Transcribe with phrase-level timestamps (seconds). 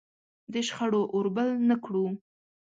[0.53, 2.05] د شخړو اور بل نه کړو.